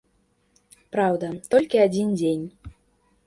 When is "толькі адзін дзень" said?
1.53-2.45